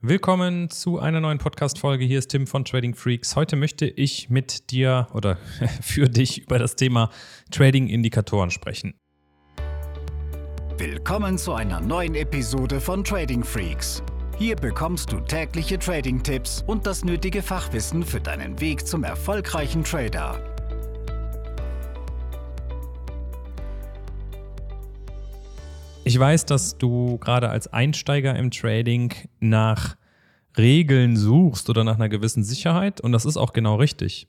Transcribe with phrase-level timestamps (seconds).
[0.00, 2.04] Willkommen zu einer neuen Podcast-Folge.
[2.04, 3.34] Hier ist Tim von Trading Freaks.
[3.34, 5.38] Heute möchte ich mit dir oder
[5.82, 7.10] für dich über das Thema
[7.50, 8.94] Trading-Indikatoren sprechen.
[10.76, 14.00] Willkommen zu einer neuen Episode von Trading Freaks.
[14.38, 20.57] Hier bekommst du tägliche Trading-Tipps und das nötige Fachwissen für deinen Weg zum erfolgreichen Trader.
[26.08, 29.94] Ich weiß, dass du gerade als Einsteiger im Trading nach
[30.56, 34.26] Regeln suchst oder nach einer gewissen Sicherheit und das ist auch genau richtig.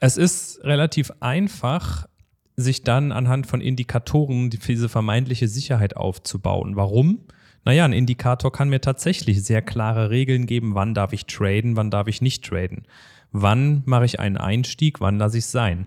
[0.00, 2.08] Es ist relativ einfach,
[2.56, 6.74] sich dann anhand von Indikatoren diese vermeintliche Sicherheit aufzubauen.
[6.74, 7.20] Warum?
[7.64, 11.92] Naja, ein Indikator kann mir tatsächlich sehr klare Regeln geben, wann darf ich traden, wann
[11.92, 12.88] darf ich nicht traden.
[13.30, 15.86] Wann mache ich einen Einstieg, wann lasse ich es sein.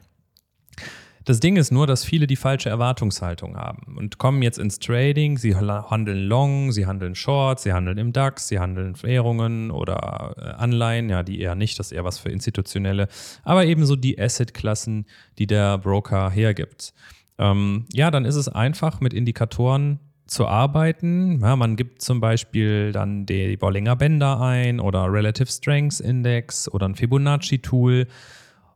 [1.25, 5.39] Das Ding ist nur, dass viele die falsche Erwartungshaltung haben und kommen jetzt ins Trading.
[5.39, 10.61] Sie handeln Long, sie handeln Short, sie handeln im DAX, sie handeln Währungen oder äh,
[10.61, 13.07] Anleihen, ja, die eher nicht, das ist eher was für Institutionelle,
[13.43, 15.05] aber ebenso die Asset-Klassen,
[15.39, 16.93] die der Broker hergibt.
[17.39, 21.39] Ähm, ja, dann ist es einfach mit Indikatoren zu arbeiten.
[21.41, 26.87] Ja, man gibt zum Beispiel dann die Bollinger Bänder ein oder Relative Strengths Index oder
[26.87, 28.05] ein Fibonacci-Tool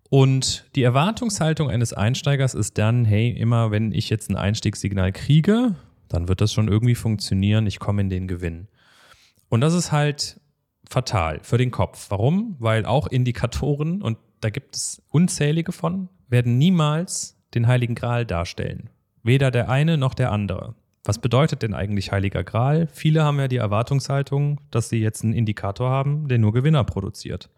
[0.09, 5.75] und die Erwartungshaltung eines Einsteigers ist dann, hey, immer wenn ich jetzt ein Einstiegssignal kriege,
[6.07, 8.67] dann wird das schon irgendwie funktionieren, ich komme in den Gewinn.
[9.49, 10.39] Und das ist halt
[10.89, 12.07] fatal für den Kopf.
[12.09, 12.55] Warum?
[12.59, 18.89] Weil auch Indikatoren, und da gibt es unzählige von, werden niemals den Heiligen Gral darstellen.
[19.21, 20.75] Weder der eine noch der andere.
[21.03, 22.88] Was bedeutet denn eigentlich Heiliger Gral?
[22.91, 27.49] Viele haben ja die Erwartungshaltung, dass sie jetzt einen Indikator haben, der nur Gewinner produziert.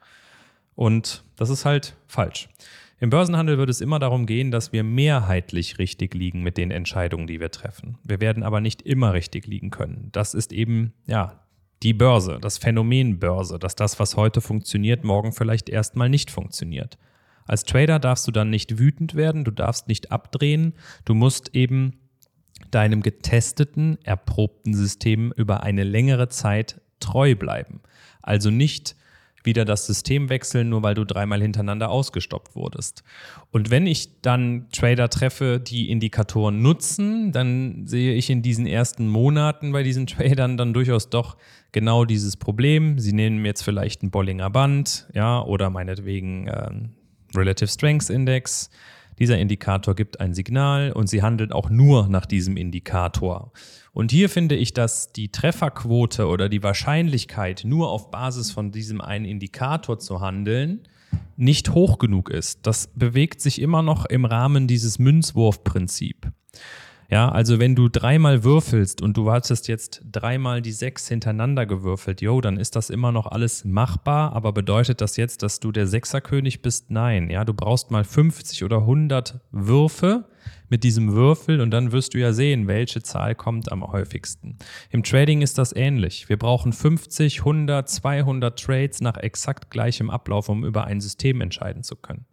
[0.76, 2.50] Und das ist halt falsch.
[3.00, 7.26] Im Börsenhandel wird es immer darum gehen, dass wir mehrheitlich richtig liegen mit den Entscheidungen,
[7.26, 7.98] die wir treffen.
[8.04, 10.10] Wir werden aber nicht immer richtig liegen können.
[10.12, 11.40] Das ist eben, ja,
[11.82, 17.00] die Börse, das Phänomen Börse, dass das, was heute funktioniert, morgen vielleicht erstmal nicht funktioniert.
[17.48, 20.74] Als Trader darfst du dann nicht wütend werden, du darfst nicht abdrehen,
[21.06, 22.00] du musst eben
[22.70, 27.82] deinem getesteten, erprobten System über eine längere Zeit treu bleiben.
[28.22, 28.96] Also nicht
[29.44, 33.04] wieder das System wechseln, nur weil du dreimal hintereinander ausgestoppt wurdest.
[33.52, 39.08] Und wenn ich dann Trader treffe, die Indikatoren nutzen, dann sehe ich in diesen ersten
[39.08, 41.38] Monaten bei diesen Tradern dann durchaus doch
[41.72, 43.00] genau dieses Problem.
[43.00, 46.70] Sie nehmen jetzt vielleicht ein Bollinger Band, ja, oder meinetwegen äh,
[47.36, 48.70] Relative Strengths Index.
[49.22, 53.52] Dieser Indikator gibt ein Signal und sie handeln auch nur nach diesem Indikator.
[53.94, 59.00] Und hier finde ich, dass die Trefferquote oder die Wahrscheinlichkeit, nur auf Basis von diesem
[59.00, 60.88] einen Indikator zu handeln,
[61.38, 62.66] nicht hoch genug ist.
[62.66, 66.32] Das bewegt sich immer noch im Rahmen dieses Münzwurfprinzip.
[67.12, 72.22] Ja, also wenn du dreimal würfelst und du hattest jetzt dreimal die sechs hintereinander gewürfelt,
[72.22, 75.88] yo, dann ist das immer noch alles machbar, aber bedeutet das jetzt, dass du der
[75.88, 76.90] Sechserkönig bist?
[76.90, 80.24] Nein, ja, du brauchst mal 50 oder 100 Würfe
[80.70, 84.56] mit diesem Würfel und dann wirst du ja sehen, welche Zahl kommt am häufigsten.
[84.90, 86.30] Im Trading ist das ähnlich.
[86.30, 91.84] Wir brauchen 50, 100, 200 Trades nach exakt gleichem Ablauf, um über ein System entscheiden
[91.84, 92.26] zu können.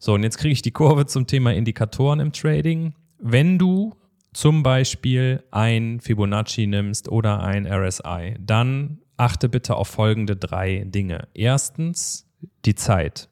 [0.00, 2.94] So, und jetzt kriege ich die Kurve zum Thema Indikatoren im Trading.
[3.20, 3.94] Wenn du
[4.32, 11.28] zum Beispiel ein Fibonacci nimmst oder ein RSI, dann achte bitte auf folgende drei Dinge.
[11.34, 12.26] Erstens
[12.64, 13.28] die Zeit.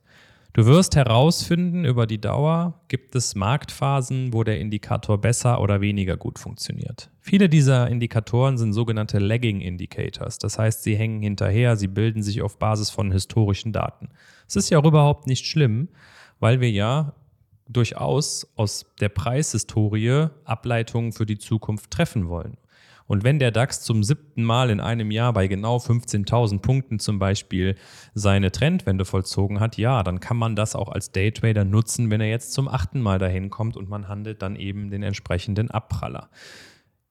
[0.58, 6.16] Du wirst herausfinden, über die Dauer gibt es Marktphasen, wo der Indikator besser oder weniger
[6.16, 7.10] gut funktioniert.
[7.20, 10.38] Viele dieser Indikatoren sind sogenannte Lagging Indicators.
[10.38, 14.08] Das heißt, sie hängen hinterher, sie bilden sich auf Basis von historischen Daten.
[14.48, 15.90] Es ist ja auch überhaupt nicht schlimm,
[16.40, 17.12] weil wir ja
[17.68, 22.56] durchaus aus der Preishistorie Ableitungen für die Zukunft treffen wollen.
[23.08, 27.18] Und wenn der DAX zum siebten Mal in einem Jahr bei genau 15.000 Punkten zum
[27.18, 27.74] Beispiel
[28.14, 32.28] seine Trendwende vollzogen hat, ja, dann kann man das auch als Daytrader nutzen, wenn er
[32.28, 36.28] jetzt zum achten Mal dahin kommt und man handelt dann eben den entsprechenden Abpraller.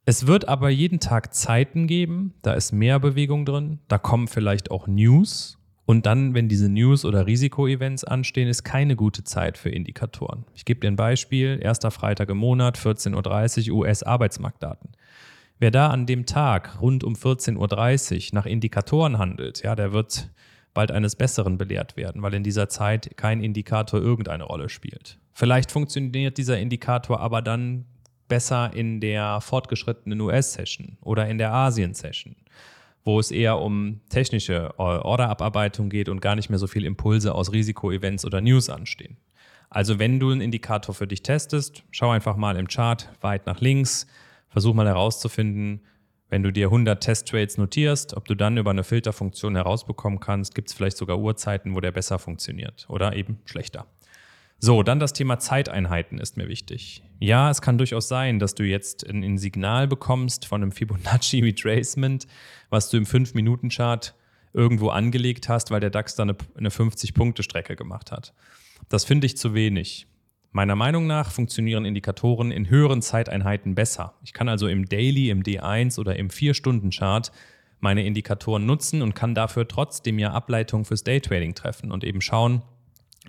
[0.06, 4.70] Es wird aber jeden Tag Zeiten geben, da ist mehr Bewegung drin, da kommen vielleicht
[4.70, 5.57] auch News
[5.88, 10.44] und dann, wenn diese News- oder Risikoevents anstehen, ist keine gute Zeit für Indikatoren.
[10.54, 11.60] Ich gebe dir ein Beispiel.
[11.62, 14.92] Erster Freitag im Monat, 14.30 Uhr US-Arbeitsmarktdaten.
[15.60, 20.30] Wer da an dem Tag rund um 14.30 Uhr nach Indikatoren handelt, ja, der wird
[20.74, 25.18] bald eines Besseren belehrt werden, weil in dieser Zeit kein Indikator irgendeine Rolle spielt.
[25.32, 27.86] Vielleicht funktioniert dieser Indikator aber dann
[28.28, 32.36] besser in der fortgeschrittenen US-Session oder in der Asien-Session
[33.08, 37.34] wo es eher um technische äh, Orderabarbeitung geht und gar nicht mehr so viel Impulse
[37.34, 39.16] aus Risikoevents oder News anstehen.
[39.70, 43.62] Also wenn du einen Indikator für dich testest, schau einfach mal im Chart weit nach
[43.62, 44.08] links,
[44.50, 45.82] versuch mal herauszufinden,
[46.30, 50.68] Wenn du dir 100 Testtrades notierst, ob du dann über eine Filterfunktion herausbekommen kannst, gibt
[50.68, 53.86] es vielleicht sogar Uhrzeiten, wo der besser funktioniert oder eben schlechter.
[54.60, 57.04] So, dann das Thema Zeiteinheiten ist mir wichtig.
[57.20, 61.40] Ja, es kann durchaus sein, dass du jetzt ein, ein Signal bekommst von einem Fibonacci
[61.44, 62.28] Retracement,
[62.70, 64.16] was du im 5-Minuten-Chart
[64.54, 68.34] irgendwo angelegt hast, weil der DAX dann eine, eine 50-Punkte-Strecke gemacht hat.
[68.90, 70.08] Das finde ich zu wenig.
[70.52, 74.16] Meiner Meinung nach funktionieren Indikatoren in höheren Zeiteinheiten besser.
[74.24, 77.32] Ich kann also im Daily, im D1 oder im 4-Stunden-Chart
[77.80, 82.64] meine Indikatoren nutzen und kann dafür trotzdem ja Ableitungen fürs Daytrading treffen und eben schauen,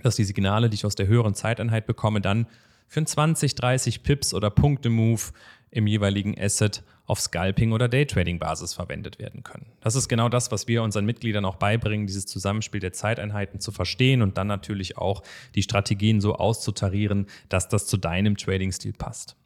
[0.02, 2.46] dass die Signale, die ich aus der höheren Zeiteinheit bekomme, dann
[2.86, 5.22] für einen 20, 30 Pips oder Punkte-Move
[5.70, 9.66] im jeweiligen Asset auf Scalping- oder Daytrading-Basis verwendet werden können.
[9.80, 13.72] Das ist genau das, was wir unseren Mitgliedern auch beibringen, dieses Zusammenspiel der Zeiteinheiten zu
[13.72, 15.22] verstehen und dann natürlich auch
[15.54, 19.37] die Strategien so auszutarieren, dass das zu deinem Trading-Stil passt.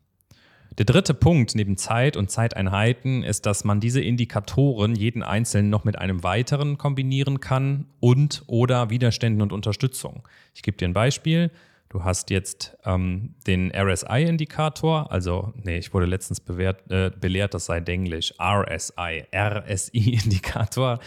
[0.79, 5.85] Der dritte Punkt neben Zeit und Zeiteinheiten ist, dass man diese Indikatoren jeden einzelnen noch
[5.85, 10.27] mit einem weiteren kombinieren kann und oder Widerständen und Unterstützung.
[10.55, 11.51] Ich gebe dir ein Beispiel.
[11.93, 17.67] Du hast jetzt ähm, den RSI-Indikator, also, nee, ich wurde letztens bewährt, äh, belehrt, das
[17.67, 21.01] sei Denglisch, RSI, RSI-Indikator,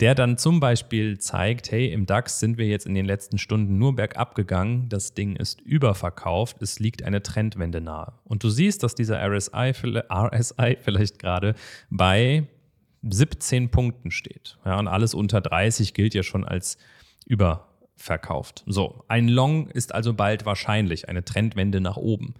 [0.00, 3.78] der dann zum Beispiel zeigt, hey, im DAX sind wir jetzt in den letzten Stunden
[3.78, 8.14] nur bergab gegangen, das Ding ist überverkauft, es liegt eine Trendwende nahe.
[8.24, 9.74] Und du siehst, dass dieser RSI,
[10.10, 11.54] RSI vielleicht gerade
[11.88, 12.48] bei
[13.08, 14.58] 17 Punkten steht.
[14.64, 16.78] Ja, und alles unter 30 gilt ja schon als
[17.26, 18.64] über verkauft.
[18.66, 22.34] So, ein Long ist also bald wahrscheinlich eine Trendwende nach oben.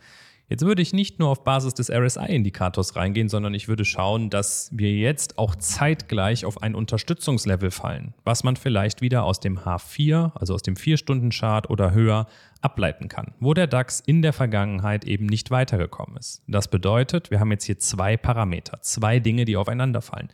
[0.53, 4.69] Jetzt würde ich nicht nur auf Basis des RSI-Indikators reingehen, sondern ich würde schauen, dass
[4.71, 10.33] wir jetzt auch zeitgleich auf ein Unterstützungslevel fallen, was man vielleicht wieder aus dem H4,
[10.35, 12.27] also aus dem 4-Stunden-Chart oder höher,
[12.61, 16.43] ableiten kann, wo der DAX in der Vergangenheit eben nicht weitergekommen ist.
[16.47, 20.29] Das bedeutet, wir haben jetzt hier zwei Parameter, zwei Dinge, die aufeinander fallen.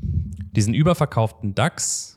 [0.00, 2.13] Diesen überverkauften DAX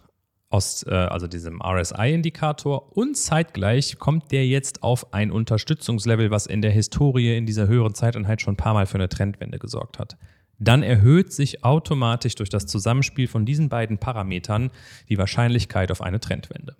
[0.50, 6.62] aus äh, also diesem RSI-Indikator und zeitgleich kommt der jetzt auf ein Unterstützungslevel, was in
[6.62, 10.18] der Historie in dieser höheren Zeiteinheit schon ein paar Mal für eine Trendwende gesorgt hat.
[10.60, 14.72] Dann erhöht sich automatisch durch das Zusammenspiel von diesen beiden Parametern
[15.10, 16.76] die Wahrscheinlichkeit auf eine Trendwende.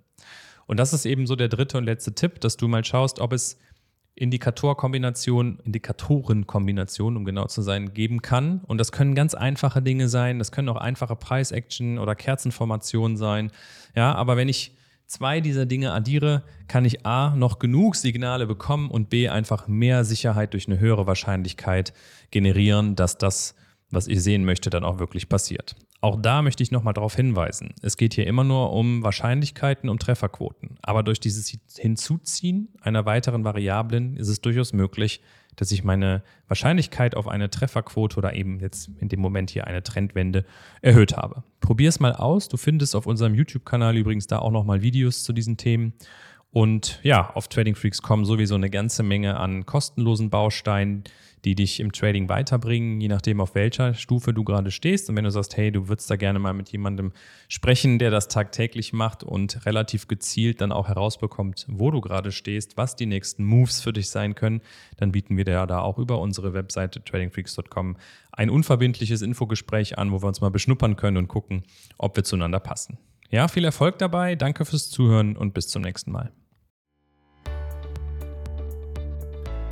[0.66, 3.32] Und das ist eben so der dritte und letzte Tipp, dass du mal schaust, ob
[3.32, 3.58] es
[4.18, 8.60] Indikatorkombination, Indikatorenkombination, um genau zu sein, geben kann.
[8.66, 13.50] Und das können ganz einfache Dinge sein, das können auch einfache Price-Action oder Kerzenformationen sein.
[13.94, 14.76] Ja, aber wenn ich
[15.06, 20.04] zwei dieser Dinge addiere, kann ich A noch genug Signale bekommen und B einfach mehr
[20.04, 21.92] Sicherheit durch eine höhere Wahrscheinlichkeit
[22.30, 23.54] generieren, dass das,
[23.90, 25.76] was ich sehen möchte, dann auch wirklich passiert.
[26.00, 27.74] Auch da möchte ich nochmal darauf hinweisen.
[27.82, 30.78] Es geht hier immer nur um Wahrscheinlichkeiten, um Trefferquoten.
[30.82, 35.22] Aber durch dieses Hinzuziehen einer weiteren Variablen ist es durchaus möglich,
[35.56, 39.82] dass ich meine Wahrscheinlichkeit auf eine Trefferquote oder eben jetzt in dem Moment hier eine
[39.82, 40.44] Trendwende
[40.82, 41.42] erhöht habe.
[41.60, 42.48] Probier es mal aus.
[42.48, 45.94] Du findest auf unserem YouTube-Kanal übrigens da auch nochmal Videos zu diesen Themen.
[46.50, 51.04] Und ja, auf Trading Freaks kommen sowieso eine ganze Menge an kostenlosen Bausteinen,
[51.44, 55.08] die dich im Trading weiterbringen, je nachdem, auf welcher Stufe du gerade stehst.
[55.08, 57.12] Und wenn du sagst, hey, du würdest da gerne mal mit jemandem
[57.48, 62.76] sprechen, der das tagtäglich macht und relativ gezielt dann auch herausbekommt, wo du gerade stehst,
[62.76, 64.62] was die nächsten Moves für dich sein können,
[64.96, 67.96] dann bieten wir dir da auch über unsere Webseite tradingfreaks.com
[68.32, 71.64] ein unverbindliches Infogespräch an, wo wir uns mal beschnuppern können und gucken,
[71.98, 72.98] ob wir zueinander passen.
[73.30, 76.32] Ja, viel Erfolg dabei, danke fürs Zuhören und bis zum nächsten Mal.